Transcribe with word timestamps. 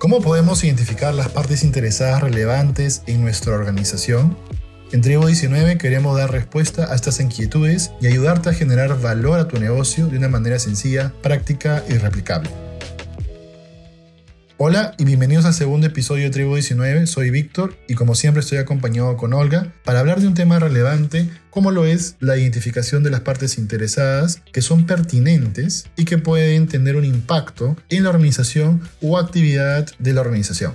¿Cómo 0.00 0.22
podemos 0.22 0.64
identificar 0.64 1.12
las 1.12 1.28
partes 1.28 1.62
interesadas 1.62 2.22
relevantes 2.22 3.02
en 3.06 3.20
nuestra 3.20 3.52
organización? 3.52 4.34
En 4.92 5.02
Tribu 5.02 5.26
19 5.26 5.76
queremos 5.76 6.16
dar 6.16 6.32
respuesta 6.32 6.90
a 6.90 6.94
estas 6.94 7.20
inquietudes 7.20 7.92
y 8.00 8.06
ayudarte 8.06 8.48
a 8.48 8.54
generar 8.54 8.98
valor 8.98 9.38
a 9.38 9.46
tu 9.46 9.60
negocio 9.60 10.06
de 10.06 10.16
una 10.16 10.28
manera 10.28 10.58
sencilla, 10.58 11.12
práctica 11.20 11.84
y 11.86 11.98
replicable. 11.98 12.48
Hola 14.62 14.94
y 14.98 15.06
bienvenidos 15.06 15.46
al 15.46 15.54
segundo 15.54 15.86
episodio 15.86 16.24
de 16.24 16.30
Tribu 16.30 16.52
19. 16.52 17.06
Soy 17.06 17.30
Víctor 17.30 17.78
y 17.88 17.94
como 17.94 18.14
siempre 18.14 18.40
estoy 18.40 18.58
acompañado 18.58 19.16
con 19.16 19.32
Olga 19.32 19.72
para 19.86 20.00
hablar 20.00 20.20
de 20.20 20.26
un 20.26 20.34
tema 20.34 20.58
relevante 20.58 21.30
como 21.48 21.70
lo 21.70 21.86
es 21.86 22.16
la 22.20 22.36
identificación 22.36 23.02
de 23.02 23.08
las 23.08 23.20
partes 23.20 23.56
interesadas 23.56 24.42
que 24.52 24.60
son 24.60 24.84
pertinentes 24.84 25.86
y 25.96 26.04
que 26.04 26.18
pueden 26.18 26.68
tener 26.68 26.96
un 26.96 27.06
impacto 27.06 27.74
en 27.88 28.02
la 28.02 28.10
organización 28.10 28.82
o 29.00 29.16
actividad 29.16 29.88
de 29.98 30.12
la 30.12 30.20
organización. 30.20 30.74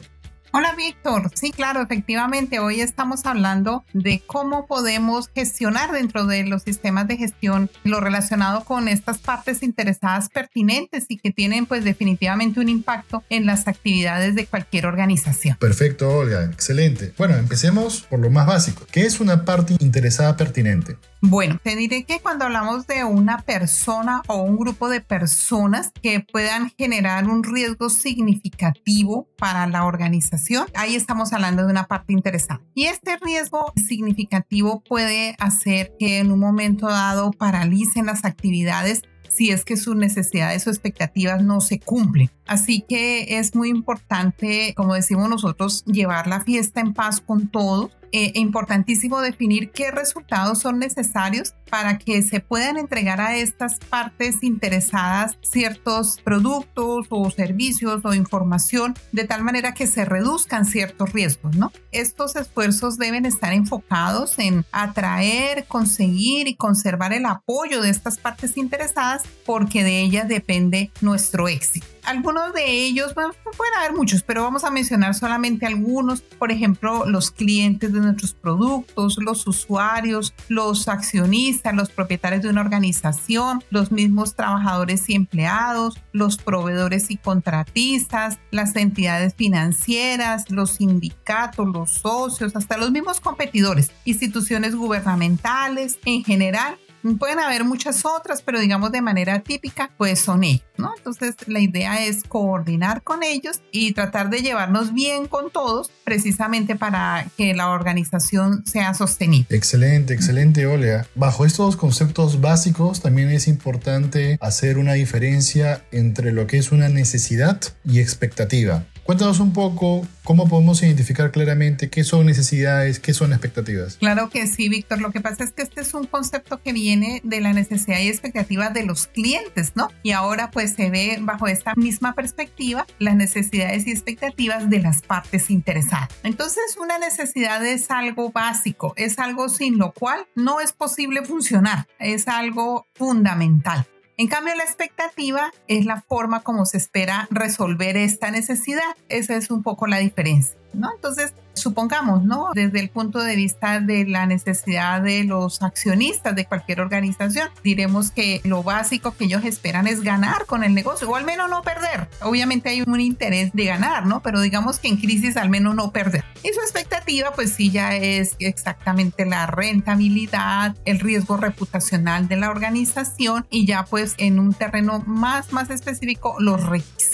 Hola 0.57 0.73
Víctor, 0.73 1.31
sí 1.33 1.51
claro, 1.51 1.81
efectivamente 1.81 2.59
hoy 2.59 2.79
estamos 2.79 3.25
hablando 3.25 3.83
de 3.91 4.23
cómo 4.25 4.67
podemos 4.67 5.27
gestionar 5.35 5.91
dentro 5.91 6.25
de 6.27 6.45
los 6.45 6.63
sistemas 6.63 7.09
de 7.09 7.17
gestión 7.17 7.69
lo 7.83 7.99
relacionado 7.99 8.63
con 8.63 8.87
estas 8.87 9.17
partes 9.17 9.63
interesadas 9.63 10.29
pertinentes 10.29 11.07
y 11.09 11.17
que 11.17 11.31
tienen 11.31 11.65
pues 11.65 11.83
definitivamente 11.83 12.61
un 12.61 12.69
impacto 12.69 13.21
en 13.29 13.45
las 13.45 13.67
actividades 13.67 14.33
de 14.35 14.45
cualquier 14.45 14.85
organización. 14.85 15.57
Perfecto, 15.57 16.09
Olga, 16.09 16.45
excelente. 16.45 17.11
Bueno, 17.17 17.35
empecemos 17.35 18.03
por 18.03 18.21
lo 18.21 18.31
más 18.31 18.47
básico. 18.47 18.87
¿Qué 18.89 19.05
es 19.05 19.19
una 19.19 19.43
parte 19.43 19.75
interesada 19.81 20.37
pertinente? 20.37 20.95
Bueno, 21.27 21.59
te 21.63 21.75
diré 21.75 22.03
que 22.03 22.19
cuando 22.19 22.45
hablamos 22.45 22.85
de 22.85 23.03
una 23.03 23.41
persona 23.41 24.21
o 24.27 24.43
un 24.43 24.57
grupo 24.57 24.89
de 24.89 25.01
personas 25.01 25.91
que 26.03 26.19
puedan 26.19 26.71
generar 26.77 27.27
un 27.27 27.43
riesgo 27.43 27.89
significativo 27.89 29.27
para 29.37 29.65
la 29.65 29.85
organización, 29.85 30.44
ahí 30.73 30.95
estamos 30.95 31.33
hablando 31.33 31.65
de 31.65 31.71
una 31.71 31.87
parte 31.87 32.13
interesada. 32.13 32.61
Y 32.73 32.85
este 32.85 33.17
riesgo 33.17 33.73
significativo 33.75 34.81
puede 34.81 35.35
hacer 35.39 35.93
que 35.99 36.19
en 36.19 36.31
un 36.31 36.39
momento 36.39 36.87
dado 36.87 37.31
paralicen 37.31 38.05
las 38.05 38.25
actividades 38.25 39.01
si 39.27 39.51
es 39.51 39.65
que 39.65 39.75
sus 39.75 39.95
necesidades 39.97 40.65
o 40.65 40.69
expectativas 40.69 41.43
no 41.43 41.59
se 41.59 41.79
cumplen. 41.79 42.29
Así 42.47 42.85
que 42.87 43.37
es 43.37 43.53
muy 43.53 43.69
importante, 43.69 44.73
como 44.77 44.93
decimos 44.93 45.29
nosotros, 45.29 45.83
llevar 45.85 46.27
la 46.27 46.39
fiesta 46.39 46.79
en 46.79 46.93
paz 46.93 47.19
con 47.19 47.49
todos 47.49 47.91
eh, 48.17 48.31
importantísimo 48.35 49.19
definir 49.19 49.71
qué 49.71 49.91
resultados 49.91 50.59
son 50.59 50.79
necesarios 50.79 51.53
para 51.69 51.97
que 51.97 52.21
se 52.21 52.39
puedan 52.39 52.77
entregar 52.77 53.19
a 53.19 53.35
estas 53.35 53.77
partes 53.89 54.41
interesadas 54.41 55.37
ciertos 55.41 56.21
productos 56.23 57.07
o 57.09 57.29
servicios 57.29 58.05
o 58.05 58.13
información 58.13 58.93
de 59.11 59.25
tal 59.25 59.43
manera 59.43 59.73
que 59.73 59.85
se 59.85 60.05
reduzcan 60.05 60.63
ciertos 60.63 61.11
riesgos, 61.11 61.57
¿no? 61.57 61.73
Estos 61.91 62.37
esfuerzos 62.37 62.97
deben 62.97 63.25
estar 63.25 63.51
enfocados 63.51 64.39
en 64.39 64.63
atraer, 64.71 65.65
conseguir 65.65 66.47
y 66.47 66.55
conservar 66.55 67.11
el 67.11 67.25
apoyo 67.25 67.81
de 67.81 67.89
estas 67.89 68.17
partes 68.17 68.55
interesadas 68.55 69.23
porque 69.45 69.83
de 69.83 69.99
ellas 69.99 70.29
depende 70.29 70.89
nuestro 71.01 71.49
éxito 71.49 71.85
algunos 72.05 72.53
de 72.53 72.65
ellos, 72.65 73.13
bueno, 73.13 73.33
pueden 73.57 73.73
haber 73.75 73.93
muchos, 73.93 74.23
pero 74.23 74.43
vamos 74.43 74.63
a 74.63 74.71
mencionar 74.71 75.13
solamente 75.15 75.65
algunos. 75.65 76.21
Por 76.21 76.51
ejemplo, 76.51 77.05
los 77.05 77.31
clientes 77.31 77.91
de 77.91 77.99
nuestros 78.05 78.33
productos, 78.33 79.17
los 79.19 79.45
usuarios, 79.47 80.33
los 80.47 80.87
accionistas, 80.87 81.73
los 81.73 81.89
propietarios 81.89 82.43
de 82.43 82.49
una 82.49 82.61
organización, 82.61 83.63
los 83.69 83.91
mismos 83.91 84.35
trabajadores 84.35 85.09
y 85.09 85.15
empleados, 85.15 85.99
los 86.11 86.37
proveedores 86.37 87.11
y 87.11 87.17
contratistas, 87.17 88.39
las 88.51 88.75
entidades 88.75 89.33
financieras, 89.35 90.49
los 90.49 90.71
sindicatos, 90.71 91.67
los 91.67 91.91
socios, 91.91 92.55
hasta 92.55 92.77
los 92.77 92.91
mismos 92.91 93.19
competidores, 93.19 93.91
instituciones 94.05 94.75
gubernamentales 94.75 95.99
en 96.05 96.23
general 96.23 96.77
Pueden 97.19 97.39
haber 97.39 97.63
muchas 97.63 98.03
otras, 98.05 98.41
pero 98.41 98.59
digamos 98.59 98.91
de 98.91 99.01
manera 99.01 99.39
típica, 99.41 99.91
pues 99.97 100.19
son 100.19 100.43
ellos, 100.43 100.65
¿no? 100.77 100.91
Entonces 100.97 101.35
la 101.45 101.59
idea 101.59 102.03
es 102.03 102.23
coordinar 102.23 103.03
con 103.03 103.21
ellos 103.21 103.61
y 103.71 103.93
tratar 103.93 104.29
de 104.29 104.41
llevarnos 104.41 104.93
bien 104.93 105.27
con 105.27 105.51
todos, 105.51 105.91
precisamente 106.03 106.75
para 106.75 107.27
que 107.37 107.53
la 107.53 107.69
organización 107.69 108.65
sea 108.65 108.93
sostenible. 108.93 109.55
Excelente, 109.55 110.13
excelente, 110.13 110.65
Olea. 110.65 111.05
Bajo 111.13 111.45
estos 111.45 111.75
conceptos 111.75 112.41
básicos 112.41 113.01
también 113.01 113.29
es 113.29 113.47
importante 113.47 114.37
hacer 114.41 114.77
una 114.77 114.93
diferencia 114.93 115.83
entre 115.91 116.31
lo 116.31 116.47
que 116.47 116.57
es 116.57 116.71
una 116.71 116.89
necesidad 116.89 117.61
y 117.83 117.99
expectativa. 117.99 118.85
Cuéntanos 119.05 119.39
un 119.39 119.53
poco 119.53 120.01
cómo 120.23 120.47
podemos 120.47 120.81
identificar 120.81 121.31
claramente 121.31 121.91
qué 121.91 122.03
son 122.03 122.25
necesidades, 122.25 122.99
qué 122.99 123.13
son 123.13 123.33
expectativas. 123.33 123.97
Claro 123.97 124.31
que 124.31 124.47
sí, 124.47 124.67
Víctor. 124.67 124.99
Lo 124.99 125.11
que 125.11 125.21
pasa 125.21 125.43
es 125.43 125.51
que 125.51 125.61
este 125.61 125.81
es 125.81 125.93
un 125.93 126.07
concepto 126.07 126.59
que 126.59 126.73
viene 126.73 127.21
de 127.23 127.39
la 127.39 127.53
necesidad 127.53 127.99
y 127.99 128.07
expectativa 128.07 128.71
de 128.71 128.83
los 128.83 129.05
clientes, 129.05 129.73
¿no? 129.75 129.89
Y 130.01 130.13
ahora 130.13 130.49
pues 130.49 130.73
se 130.73 130.89
ve 130.89 131.19
bajo 131.21 131.45
esta 131.45 131.75
misma 131.75 132.15
perspectiva 132.15 132.87
las 132.97 133.15
necesidades 133.15 133.85
y 133.85 133.91
expectativas 133.91 134.71
de 134.71 134.79
las 134.79 135.03
partes 135.03 135.51
interesadas. 135.51 136.09
Entonces, 136.23 136.75
una 136.81 136.97
necesidad 136.97 137.63
es 137.63 137.91
algo 137.91 138.31
básico, 138.31 138.95
es 138.97 139.19
algo 139.19 139.49
sin 139.49 139.77
lo 139.77 139.93
cual 139.93 140.25
no 140.33 140.61
es 140.61 140.73
posible 140.73 141.23
funcionar, 141.23 141.87
es 141.99 142.27
algo 142.27 142.87
fundamental. 142.95 143.85
En 144.17 144.27
cambio, 144.27 144.55
la 144.55 144.63
expectativa 144.63 145.51
es 145.67 145.85
la 145.85 146.01
forma 146.01 146.41
como 146.41 146.65
se 146.65 146.77
espera 146.77 147.27
resolver 147.31 147.97
esta 147.97 148.31
necesidad. 148.31 148.95
Esa 149.09 149.35
es 149.35 149.51
un 149.51 149.61
poco 149.61 149.87
la 149.87 149.97
diferencia. 149.97 150.55
¿No? 150.75 150.91
Entonces, 150.95 151.33
supongamos, 151.55 152.23
¿no? 152.23 152.49
Desde 152.53 152.79
el 152.79 152.89
punto 152.89 153.19
de 153.19 153.35
vista 153.35 153.79
de 153.79 154.05
la 154.05 154.25
necesidad 154.25 155.01
de 155.01 155.23
los 155.23 155.61
accionistas 155.61 156.35
de 156.35 156.45
cualquier 156.45 156.81
organización, 156.81 157.49
diremos 157.63 158.11
que 158.11 158.41
lo 158.43 158.63
básico 158.63 159.15
que 159.15 159.25
ellos 159.25 159.43
esperan 159.45 159.87
es 159.87 160.01
ganar 160.01 160.45
con 160.45 160.63
el 160.63 160.73
negocio 160.73 161.09
o 161.09 161.15
al 161.15 161.25
menos 161.25 161.49
no 161.49 161.61
perder. 161.63 162.07
Obviamente 162.21 162.69
hay 162.69 162.83
un 162.85 162.99
interés 162.99 163.51
de 163.53 163.65
ganar, 163.65 164.05
¿no? 164.05 164.21
Pero 164.21 164.41
digamos 164.41 164.79
que 164.79 164.87
en 164.87 164.97
crisis 164.97 165.37
al 165.37 165.49
menos 165.49 165.75
no 165.75 165.91
perder. 165.91 166.23
Y 166.43 166.49
su 166.49 166.59
expectativa, 166.59 167.31
pues 167.33 167.53
sí, 167.53 167.71
ya 167.71 167.95
es 167.95 168.35
exactamente 168.39 169.25
la 169.25 169.47
rentabilidad, 169.47 170.75
el 170.85 170.99
riesgo 170.99 171.37
reputacional 171.37 172.27
de 172.27 172.35
la 172.35 172.49
organización 172.49 173.47
y 173.49 173.65
ya 173.65 173.85
pues 173.85 174.15
en 174.17 174.39
un 174.39 174.53
terreno 174.53 175.03
más, 175.05 175.51
más 175.51 175.69
específico, 175.69 176.35
los 176.39 176.63
requisitos. 176.63 177.04